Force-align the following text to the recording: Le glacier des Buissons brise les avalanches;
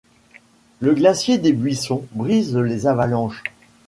Le 0.79 0.95
glacier 0.95 1.37
des 1.37 1.53
Buissons 1.53 2.07
brise 2.15 2.57
les 2.57 2.87
avalanches; 2.87 3.43